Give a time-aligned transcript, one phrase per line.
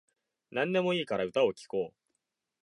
[0.49, 1.93] なんでもいいから歌を聴こう